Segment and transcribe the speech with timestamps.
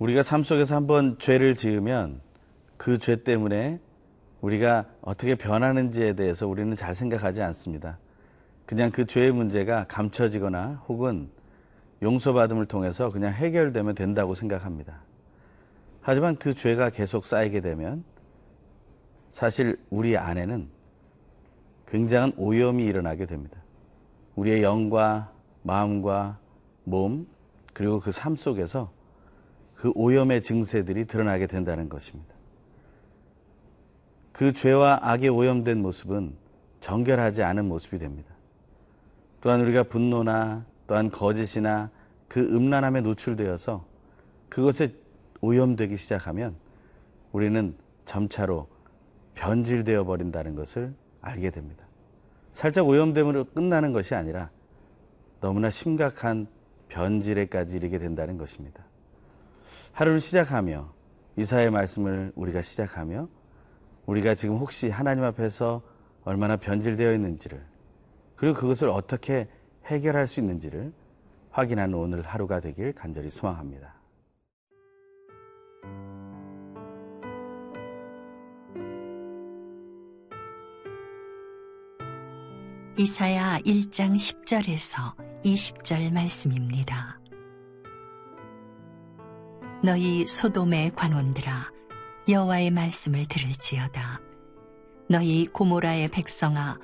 [0.00, 2.20] 우리가 삶 속에서 한번 죄를 지으면
[2.78, 3.78] 그 죄 때문에
[4.40, 7.98] 우리가 어떻게 변하는지에 대해서 우리는 잘 생각하지 않습니다.
[8.64, 11.28] 그냥 그 죄의 문제가 감춰지거나 혹은
[12.00, 15.02] 용서받음을 통해서 그냥 해결되면 된다고 생각합니다.
[16.00, 18.02] 하지만 그 죄가 계속 쌓이게 되면
[19.28, 20.70] 사실 우리 안에는
[21.88, 23.58] 굉장한 오염이 일어나게 됩니다.
[24.36, 25.30] 우리의 영과
[25.62, 26.38] 마음과
[26.84, 27.26] 몸
[27.74, 28.90] 그리고 그 삶 속에서
[29.80, 32.34] 그 오염의 증세들이 드러나게 된다는 것입니다.
[34.30, 36.34] 그 죄와 악에 오염된 모습은
[36.80, 38.28] 정결하지 않은 모습이 됩니다.
[39.40, 41.90] 또한 우리가 분노나 또한 거짓이나
[42.28, 43.86] 그 음란함에 노출되어서
[44.50, 44.92] 그것에
[45.40, 46.56] 오염되기 시작하면
[47.32, 48.68] 우리는 점차로
[49.34, 51.86] 변질되어 버린다는 것을 알게 됩니다.
[52.52, 54.50] 살짝 오염됨으로 끝나는 것이 아니라
[55.40, 56.48] 너무나 심각한
[56.90, 58.89] 변질에까지 이르게 된다는 것입니다.
[59.92, 60.92] 하루를 시작하며
[61.36, 63.28] 이사의 말씀을 우리가 시작하며
[64.06, 65.82] 우리가 지금 혹시 하나님 앞에서
[66.24, 67.64] 얼마나 변질되어 있는지를
[68.36, 69.48] 그리고 그것을 어떻게
[69.86, 70.92] 해결할 수 있는지를
[71.50, 73.94] 확인하는 오늘 하루가 되길 간절히 소망합니다.
[82.96, 87.19] 이사야 1장 10절에서 20절 말씀입니다.
[89.82, 91.70] 너희 소돔의 관원들아
[92.28, 94.20] 여호와의 말씀을 들을지어다.
[95.08, 96.78] 너희 고모라의 백성아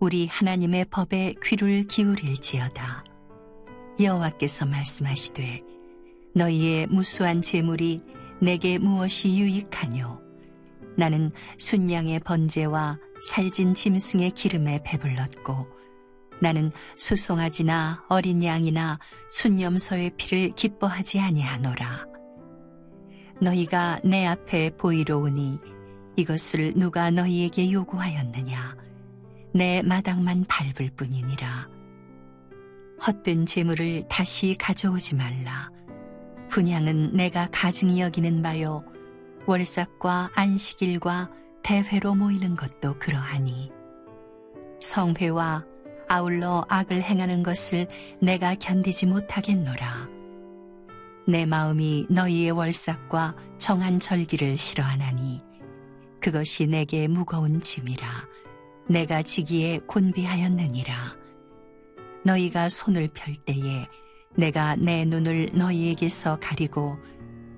[0.00, 3.04] 우리 하나님의 법에 귀를 기울일지어다.
[4.00, 5.62] 여호와께서 말씀하시되
[6.34, 8.02] 너희의 무수한 재물이
[8.40, 10.20] 내게 무엇이 유익하뇨?
[10.96, 15.68] 나는 순양의 번제와 살진 짐승의 기름에 배불렀고
[16.40, 18.98] 나는 수송아지나 어린 양이나
[19.30, 22.11] 순념소의 피를 기뻐하지 아니하노라
[23.42, 25.58] 너희가 내 앞에 보이러 오니
[26.14, 28.76] 이것을 누가 너희에게 요구하였느냐?
[29.52, 31.68] 내 마당만 밟을 뿐이니라.
[33.04, 35.70] 헛된 재물을 다시 가져오지 말라.
[36.50, 38.84] 분양은 내가 가증히 여기는 바요
[39.46, 41.30] 월삭과 안식일과
[41.64, 43.72] 대회로 모이는 것도 그러하니.
[44.80, 45.64] 성회와
[46.08, 47.88] 아울러 악을 행하는 것을
[48.20, 50.21] 내가 견디지 못하겠노라.
[51.26, 55.40] 내 마음이 너희의 월삭과 정한 절기를 싫어하나니
[56.20, 58.28] 그것이 내게 무거운 짐이라.
[58.88, 61.16] 내가 지기에 곤비하였느니라.
[62.24, 63.86] 너희가 손을 펼 때에
[64.36, 66.96] 내가 내 눈을 너희에게서 가리고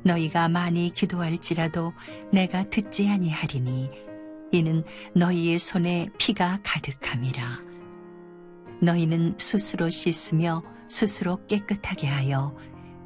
[0.04, 1.92] 너희가 많이 기도할지라도
[2.32, 3.90] 내가 듣지 아니하리니
[4.52, 7.60] 이는 너희의 손에 피가 가득함이라
[8.80, 12.56] 너희는 스스로 씻으며 스스로 깨끗하게 하여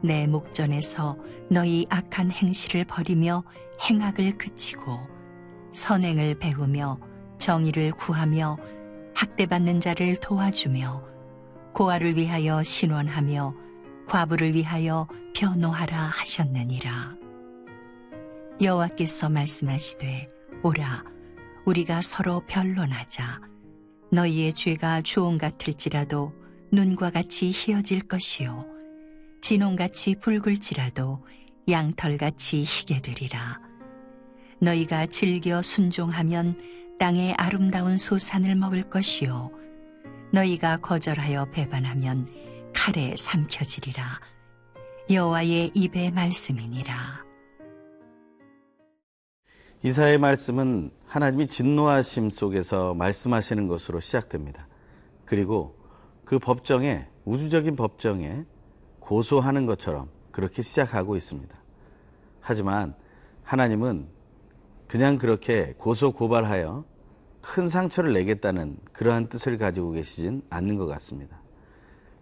[0.03, 1.17] 내 목전에서
[1.51, 3.45] 너희 악한 행실을 버리며
[3.89, 4.99] 행악을 그치고
[5.73, 6.99] 선행을 배우며
[7.39, 8.59] 정의를 구하며
[9.15, 11.05] 학대받는 자를 도와주며
[11.73, 13.55] 고아를 위하여 신원하며
[14.07, 17.17] 과부를 위하여 변호하라 하셨느니라.
[18.61, 20.29] 여호와께서 말씀하시되
[20.63, 21.05] 오라
[21.65, 23.41] 우리가 서로 변론하자
[24.11, 26.33] 너희의 죄가 주홍 같을지라도
[26.73, 28.78] 눈과 같이 희어질 것이요
[29.49, 31.25] 진홍같이 붉을지라도
[31.71, 33.59] 양털같이 희게 되리라.
[34.61, 36.61] 너희가 즐겨 순종하면
[36.99, 39.51] 땅의 아름다운 소산을 먹을 것이요.
[40.35, 42.29] 너희가 거절하여 배반하면
[42.75, 44.21] 칼에 삼켜지리라.
[45.11, 47.25] 여호와의 입의 말씀이니라.
[49.83, 54.69] 이사의 말씀은 하나님이 진노하심 속에서 말씀하시는 것으로 시작됩니다.
[55.25, 55.79] 그리고
[56.27, 58.45] 그 법정에 우주적인 법정에
[59.09, 61.57] 고소하는 것처럼 그렇게 시작하고 있습니다.
[62.43, 62.95] 하지만
[63.43, 64.07] 하나님은
[64.87, 66.85] 그냥 그렇게 고소 고발하여
[67.41, 71.41] 큰 상처를 내겠다는 그러한 뜻을 가지고 계시진 않는 것 같습니다.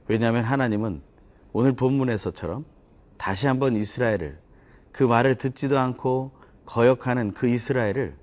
[0.06, 1.02] 왜냐하면 하나님은
[1.52, 2.64] 오늘 본문에서처럼
[3.16, 4.38] 다시 한번 이스라엘을
[4.92, 6.30] 그 말을 듣지도 않고
[6.66, 8.16] 거역하는 그 이스라엘을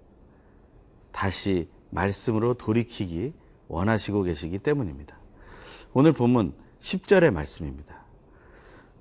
[1.12, 3.33] 다시 말씀으로 돌이키기
[3.68, 5.18] 원하시고 계시기 때문입니다.
[5.92, 8.02] 오늘 본문 10절의 말씀입니다.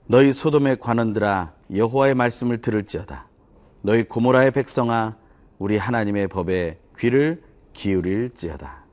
[0.07, 3.29] 너희 소돔의 관원들아 여호와의 말씀을 들을지어다.
[3.83, 5.17] 너희 고모라의 백성아
[5.59, 8.85] 우리 하나님의 법에 귀를 기울일지어다.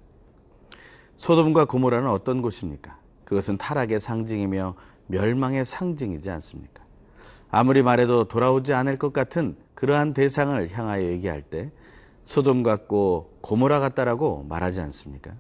[1.18, 2.98] 소돔과 고모라는 어떤 곳입니까?
[3.26, 4.76] 그것은 타락의 상징이며
[5.08, 6.84] 멸망의 상징이지 않습니까?
[7.52, 11.72] 아무리 말해도 돌아오지 않을 것 같은 그러한 대상을 향하여 얘기할 때
[12.24, 15.32] 소돔 같고 고모라 같다라고 말하지 않습니까?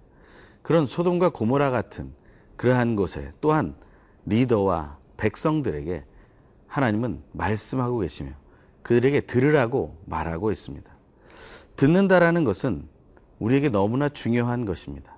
[0.63, 2.11] 그런 소돔과 고모라 같은
[2.57, 3.75] 그러한 곳에 또한
[4.25, 6.05] 리더와 백성들에게
[6.67, 8.31] 하나님은 말씀하고 계시며
[8.81, 10.89] 그들에게 들으라고 말하고 있습니다.
[11.75, 12.87] 듣는다라는 것은
[13.39, 15.15] 우리에게 너무나 중요한 것입니다.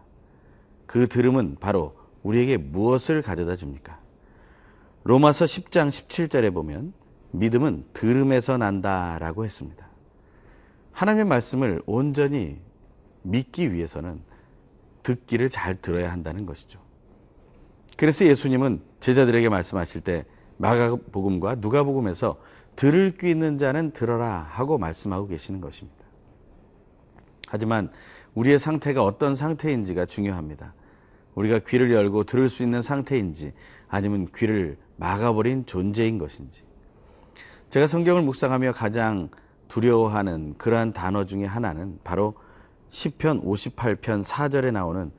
[0.86, 4.00] 그 들음은 바로 우리에게 무엇을 가져다 줍니까?
[5.03, 6.94] 로마서 10장 17절에 보면
[7.31, 9.88] 믿음은 들음에서 난다라고 했습니다.
[10.92, 12.59] 하나님의 말씀을 온전히
[13.24, 14.21] 믿기 위해서는
[15.03, 16.80] 듣기를 잘 들어야 한다는 것이죠.
[17.98, 20.25] 그래서 예수님은 제자들에게 말씀하실 때
[20.57, 22.38] 마가복음과 누가복음에서
[22.75, 26.00] 들을 귀 있는 자는 들어라 하고 말씀하고 계시는 것입니다.
[27.48, 27.92] 하지만
[28.33, 30.74] 우리의 상태가 어떤 상태인지가 중요합니다.
[31.36, 33.53] 우리가 귀를 열고 들을 수 있는 상태인지
[33.89, 36.63] 아니면 귀를 막아버린 존재인 것인지.
[37.69, 39.30] 제가 성경을 묵상하며 가장
[39.68, 42.36] 두려워하는 그러한 단어 중에 하나는 바로
[42.89, 45.12] 시편 58편 4절에 나오는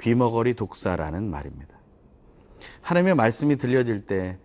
[0.00, 1.73] 귀머거리 독사라는 말입니다.
[2.82, 4.38] 하나님의 말씀이 들려질 때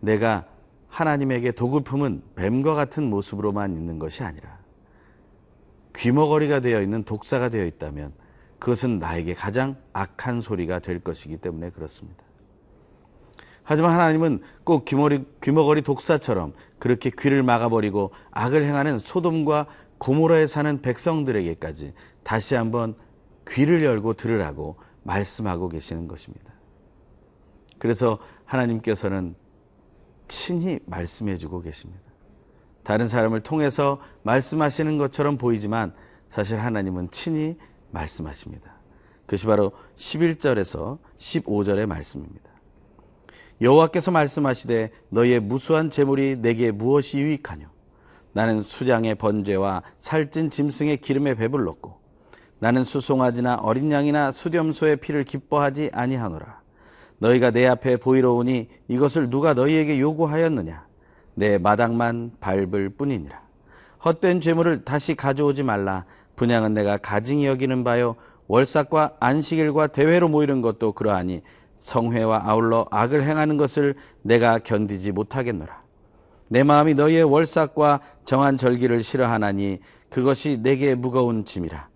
[0.00, 0.46] 내가
[0.88, 4.58] 하나님에게 도급품은 뱀과 같은 모습으로만 있는 것이 아니라
[5.96, 8.12] 귀머거리가 되어 있는 독사가 되어 있다면
[8.58, 12.22] 그것은 나에게 가장 악한 소리가 될 것이기 때문에 그렇습니다.
[13.64, 19.66] 하지만 하나님은 꼭 귀머리, 귀머거리 독사처럼 그렇게 귀를 막아버리고 악을 행하는 소돔과
[19.98, 22.94] 고모라에 사는 백성들에게까지 다시 한번
[23.48, 26.51] 귀를 열고 들으라고 말씀하고 계시는 것입니다.
[27.82, 29.34] 그래서 하나님께서는
[30.28, 32.00] 친히 말씀해 주고 계십니다.
[32.84, 35.92] 다른 사람을 통해서 말씀하시는 것처럼 보이지만
[36.30, 37.56] 사실 하나님은 친히
[37.90, 38.76] 말씀하십니다.
[39.26, 42.50] 그것이 바로 11절에서 15절의 말씀입니다.
[43.60, 47.66] 여호와께서 말씀하시되 너희의 무수한 재물이 내게 무엇이 유익하뇨
[48.32, 51.98] 나는 수장의 번제와 살찐 짐승의 기름에 배불렀고
[52.60, 56.61] 나는 수송아지나 어린 양이나 수렴소의 피를 기뻐하지 아니하노라
[57.22, 60.86] 너희가 내 앞에 보이러 오니 이것을 누가 너희에게 요구하였느냐
[61.34, 63.40] 내 마당만 밟을 뿐이니라
[64.04, 66.04] 헛된 재물을 다시 가져오지 말라
[66.34, 68.16] 분양은 내가 가증히 여기는 바요
[68.48, 71.42] 월삭과 안식일과 대회로 모이는 것도 그러하니
[71.78, 75.82] 성회와 아울러 악을 행하는 것을 내가 견디지 못하겠노라.
[76.48, 79.78] 내 마음이 너희의 월삭과 정한 절기를 싫어하나니
[80.10, 81.88] 그것이 내게 무거운 짐이라.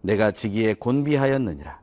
[0.00, 1.80] 내가 지기에 곤비하였느니라.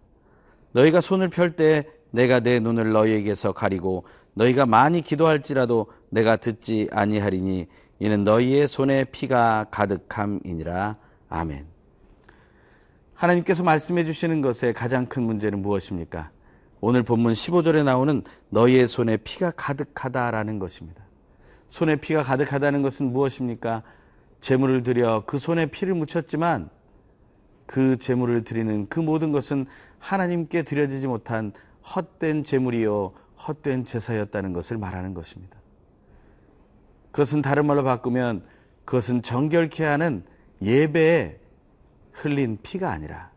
[0.72, 1.86] 너희가 손을 펼 때
[2.16, 7.68] 내가 내 눈을 너희에게서 가리고 너희가 많이 기도할지라도 내가 듣지 아니하리니
[8.00, 10.98] 이는 너희의 손에 피가 가득함이니라.
[11.30, 11.66] 아멘.
[13.14, 16.32] 하나님께서 말씀해 주시는 것의 가장 큰 문제는 무엇입니까?
[16.82, 21.04] 오늘 본문 15절에 나오는 너희의 손에 피가 가득하다라는 것입니다.
[21.70, 23.84] 손에 피가 가득하다는 것은 무엇입니까?
[24.40, 26.70] 재물을 드려 그 손에 피를 묻혔지만
[27.66, 29.66] 그 재물을 드리는 그 모든 것은
[30.00, 31.52] 하나님께 드려지지 못한
[31.94, 33.14] 헛된 재물이요
[33.48, 35.58] 헛된 제사였다는 것을 말하는 것입니다.
[37.12, 38.44] 그것은 다른 말로 바꾸면
[38.86, 40.24] 그것은 정결케 하는
[40.62, 41.40] 예배에
[42.12, 43.32] 흘린 피가 아니라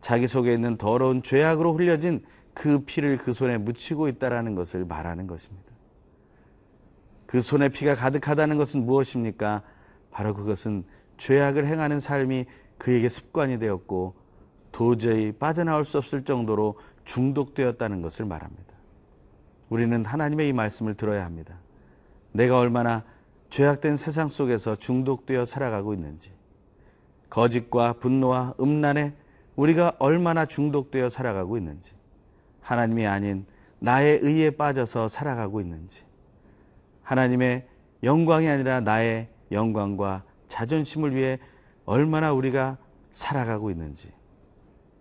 [0.00, 5.66] 자기 속에 있는 더러운 죄악으로 흘려진 그 피를 그 손에 묻히고 있다라는 것을 말하는 것입니다.
[7.26, 9.62] 그 손에 피가 가득하다는 것은 무엇입니까?
[10.10, 10.84] 바로 그것은
[11.18, 12.46] 죄악을 행하는 삶이
[12.78, 14.14] 그에게 습관이 되었고
[14.72, 18.74] 도저히 빠져나올 수 없을 정도로 중독되었다는 것을 말합니다.
[19.70, 21.58] 우리는 하나님의 이 말씀을 들어야 합니다.
[22.32, 23.04] 내가 얼마나
[23.48, 26.32] 죄악된 세상 속에서 중독되어 살아가고 있는지,
[27.30, 29.14] 거짓과 분노와 음란에
[29.56, 31.94] 우리가 얼마나 중독되어 살아가고 있는지,
[32.60, 33.46] 하나님이 아닌
[33.78, 36.04] 나의 의에 빠져서 살아가고 있는지,
[37.02, 37.66] 하나님의
[38.02, 41.38] 영광이 아니라 나의 영광과 자존심을 위해
[41.84, 42.78] 얼마나 우리가
[43.12, 44.12] 살아가고 있는지,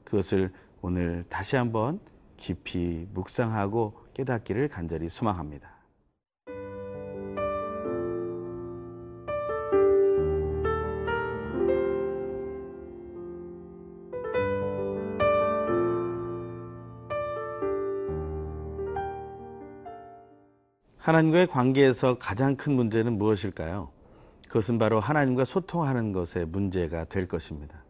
[0.04, 0.52] 그것을
[0.88, 2.00] 오늘 다시 한번
[2.38, 5.68] 깊이 묵상하고 깨닫기를 간절히 소망합니다.
[21.00, 23.90] 하나님과의 관계에서 가장 큰 문제는 무엇일까요?
[24.48, 27.85] 그것은 바로 하나님과 소통하는 것의 문제가 될 것입니다.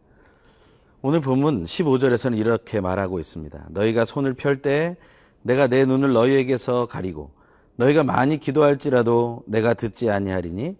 [1.08, 3.66] 오늘 본문 15절에서는 이렇게 말하고 있습니다.
[3.68, 4.96] 너희가 손을 펼 때
[5.40, 7.30] 내가 내 눈을 너희에게서 가리고
[7.76, 10.76] 너희가 많이 기도할지라도 내가 듣지 아니하리니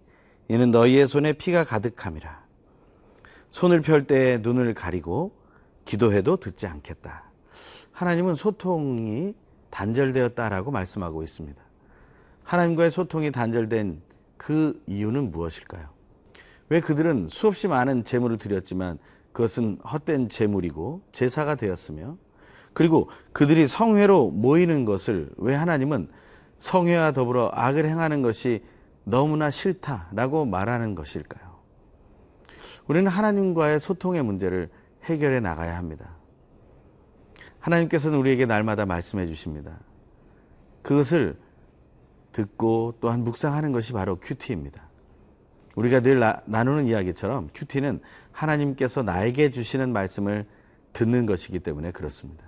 [0.49, 2.43] 이는 너희의 손에 피가 가득함이라.
[3.47, 5.31] 손을 펼 때 눈을 가리고
[5.85, 7.31] 기도해도 듣지 않겠다.
[7.93, 9.33] 하나님은 소통이
[9.69, 11.61] 단절되었다라고 말씀하고 있습니다.
[12.43, 14.01] 하나님과의 소통이 단절된
[14.35, 15.87] 그 이유는 무엇일까요?
[16.67, 18.99] 왜 그들은 수없이 많은 재물을 드렸지만
[19.37, 22.17] 그것은 헛된 재물이고 제사가 되었으며
[22.73, 26.09] 그리고 그들이 성회로 모이는 것을 왜 하나님은
[26.57, 28.63] 성회와 더불어 악을 행하는 것이
[29.03, 31.55] 너무나 싫다라고 말하는 것일까요?
[32.87, 34.71] 우리는 하나님과의 소통의 문제를
[35.03, 36.15] 해결해 나가야 합니다.
[37.59, 39.77] 하나님께서는 우리에게 날마다 말씀해 주십니다.
[40.81, 41.37] 그것을
[42.31, 44.86] 듣고 또한 묵상하는 것이 바로 큐티입니다.
[45.77, 47.99] 우리가 늘 나, 누는 이야기처럼 큐티는
[48.31, 50.45] 하나님께서 나에게 주시는 말씀을
[50.91, 52.43] 듣는 것이기 때문에 그렇습니다.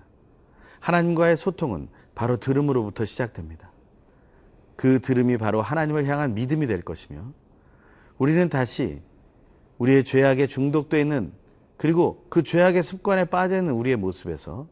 [0.80, 3.72] 하나님과의 소통은 바로 들음으로부터 시작됩니다.
[4.76, 7.22] 그 들음이 바로 하나님을 향한 믿음이 될 것이며
[8.18, 9.02] 우리는 다시
[9.78, 11.32] 우리의 죄악에 중독되어 있는
[11.78, 14.68] 그리고 그 죄악의 습관에 빠져 있는 우리의 모습에서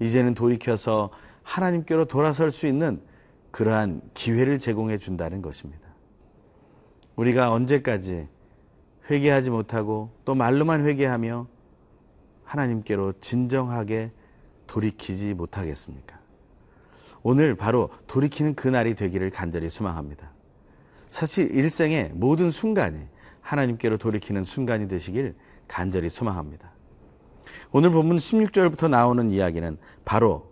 [0.00, 1.10] 이제는 돌이켜서
[1.44, 3.00] 하나님께로 돌아설 수 있는
[3.52, 5.91] 그러한 기회를 제공해 준다는 것입니다.
[7.16, 8.28] 우리가 언제까지
[9.10, 11.46] 회개하지 못하고 또 말로만 회개하며
[12.44, 14.12] 하나님께로 진정하게
[14.66, 16.20] 돌이키지 못하겠습니까?
[17.22, 20.30] 오늘 바로 돌이키는 그날이 되기를 간절히 소망합니다.
[21.08, 22.98] 사실 일생의 모든 순간이
[23.40, 25.34] 하나님께로 돌이키는 순간이 되시길
[25.68, 26.72] 간절히 소망합니다.
[27.70, 30.50] 오늘 본문 16절부터 나오는 이야기는 바로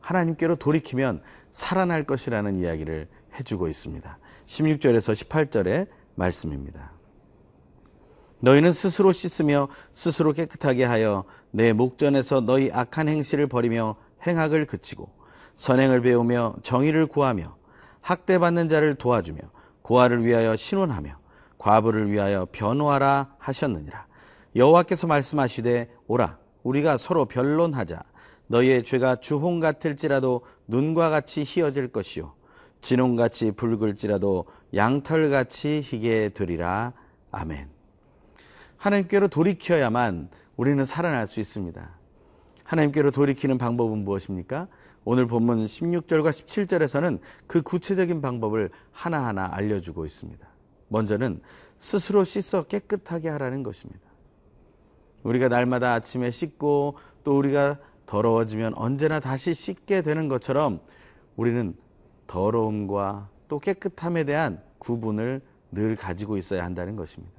[0.00, 1.22] 하나님께로 돌이키면
[1.52, 3.08] 살아날 것이라는 이야기를
[3.38, 4.18] 해주고 있습니다.
[4.46, 6.92] 16절에서 18절의 말씀입니다.
[8.40, 15.10] 너희는 스스로 씻으며 스스로 깨끗하게 하여 내 목전에서 너희 악한 행실을 버리며 행악을 그치고
[15.54, 17.56] 선행을 배우며 정의를 구하며
[18.02, 19.40] 학대받는 자를 도와주며
[19.82, 21.18] 고아를 위하여 신원하며
[21.58, 24.06] 과부를 위하여 변호하라 하셨느니라.
[24.54, 28.02] 여호와께서 말씀하시되 오라 우리가 서로 변론하자
[28.48, 32.34] 너희의 죄가 주홍 같을지라도 눈과 같이 희어질 것이요
[32.80, 36.92] 진홍같이 붉을지라도 양털같이 희게 되리라.
[37.30, 37.68] 아멘.
[38.76, 41.98] 하나님께로 돌이켜야만 우리는 살아날 수 있습니다.
[42.64, 44.68] 하나님께로 돌이키는 방법은 무엇입니까?
[45.04, 50.46] 오늘 본문 16절과 17절에서는 그 구체적인 방법을 하나하나 알려주고 있습니다.
[50.88, 51.40] 먼저는
[51.78, 54.00] 스스로 씻어 깨끗하게 하라는 것입니다.
[55.22, 60.80] 우리가 날마다 아침에 씻고 또 우리가 더러워지면 언제나 다시 씻게 되는 것처럼
[61.36, 61.74] 우리는
[62.26, 65.40] 더러움과 또 깨끗함에 대한 구분을
[65.72, 67.34] 늘 가지고 있어야 한다는 것입니다.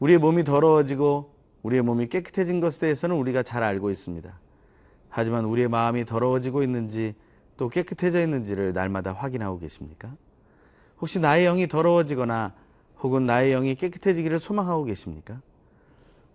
[0.00, 4.38] 우리의 몸이 더러워지고 우리의 몸이 깨끗해진 것에 대해서는 우리가 잘 알고 있습니다.
[5.08, 7.14] 하지만 우리의 마음이 더러워지고 있는지
[7.56, 10.14] 또 깨끗해져 있는지를 날마다 확인하고 계십니까?
[11.00, 12.54] 혹시 나의 영이 더러워지거나
[13.00, 15.40] 혹은 나의 영이 깨끗해지기를 소망하고 계십니까?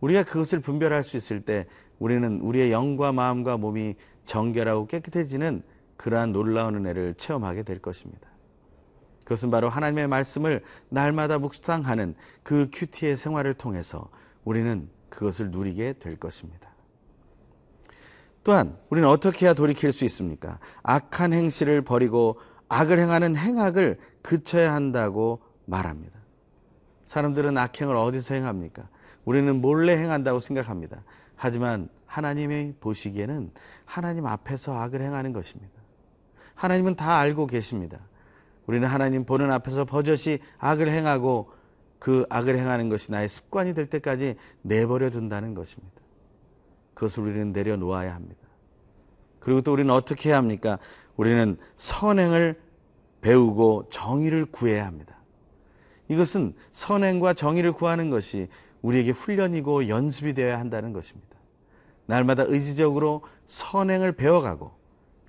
[0.02, 1.66] 우리가 그것을 분별할 수 있을 때
[2.00, 3.96] 우리는 우리의 영과 마음과 몸이
[4.26, 5.64] 정결하고 깨끗해지는
[6.04, 8.28] 그러한 놀라운 은혜를 체험하게 될 것입니다.
[9.24, 14.10] 그것은 바로 하나님의 말씀을 날마다 묵상하는 그 큐티의 생활을 통해서
[14.44, 16.68] 우리는 그것을 누리게 될 것입니다.
[18.44, 20.60] 또한 우리는 어떻게 해야 돌이킬 수 있습니까?
[20.82, 26.20] 악한 행실을 버리고 악을 행하는 행악을 그쳐야 한다고 말합니다.
[27.06, 28.90] 사람들은 악행을 어디서 행합니까?
[29.24, 31.02] 우리는 몰래 행한다고 생각합니다.
[31.38, 33.52] 하지만 하나님이 보시기에는
[33.86, 35.73] 하나님 앞에서 악을 행하는 것입니다.
[36.56, 38.00] 하나님은 다 알고 계십니다.
[38.66, 41.52] 우리는 하나님 보는 앞에서 버젓이 악을 행하고
[42.00, 46.02] 그 악을 행하는 것이 나의 습관이 될 때까지 내버려 둔다는 것입니다.
[46.94, 48.42] 그것을 우리는 내려놓아야 합니다.
[49.40, 50.80] 그리고 또 우리는 어떻게 해야 합니까?
[51.16, 52.62] 우리는 선행을
[53.22, 55.18] 배우고 정의를 구해야 합니다.
[56.08, 58.48] 이것은 선행과 정의를 구하는 것이
[58.82, 61.38] 우리에게 훈련이고 연습이 되어야 한다는 것입니다.
[62.06, 64.72] 날마다 의지적으로 선행을 배워가고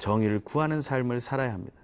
[0.04, 1.75] 정의를 구하는 삶을 살아야 합니다.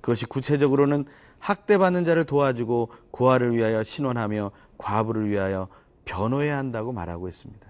[0.00, 1.04] 그것이 구체적으로는
[1.38, 5.68] 학대받는 자를 도와주고 고아를 위하여 신원하며 과부를 위하여
[6.04, 7.64] 변호해야 한다고 말하고 있습니다.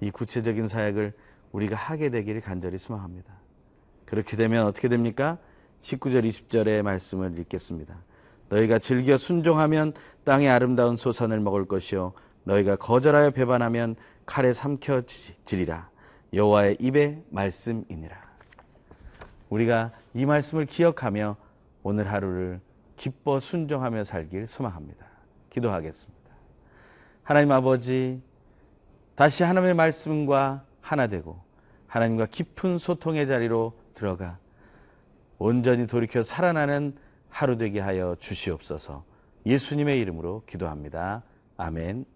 [0.00, 1.12] 이 구체적인 사역을
[1.52, 3.32] 우리가 하게 되기를 간절히 소망합니다.
[4.06, 5.38] 그렇게 되면 어떻게 됩니까?
[5.80, 7.96] 19절 20절의 말씀을 읽겠습니다.
[8.48, 9.92] 너희가 즐겨 순종하면
[10.24, 13.94] 땅의 아름다운 소산을 먹을 것이요 너희가 거절하여 배반하면
[14.24, 15.90] 칼에 삼켜지리라
[16.32, 18.25] 여호와의 입의 말씀이니라.
[19.56, 21.36] 우리가 이 말씀을 기억하며
[21.82, 22.60] 오늘 하루를
[22.96, 25.06] 기뻐 순종하며 살길 소망합니다.
[25.50, 26.16] 기도하겠습니다.
[27.22, 28.22] 하나님 아버지,
[29.14, 31.40] 다시 하나님의 말씀과 하나 되고
[31.86, 34.38] 하나님과 깊은 소통의 자리로 들어가
[35.38, 36.96] 온전히 돌이켜 살아나는
[37.28, 39.04] 하루 되게 하여 주시옵소서
[39.46, 41.22] 예수님의 이름으로 기도합니다.
[41.56, 42.15] 아멘.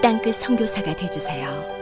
[0.00, 1.77] 땅끝 선교사가 되주세요.